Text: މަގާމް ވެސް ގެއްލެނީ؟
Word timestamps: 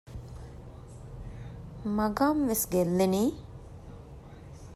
މަގާމް 1.97 2.41
ވެސް 2.49 2.65
ގެއްލެނީ؟ 2.73 3.23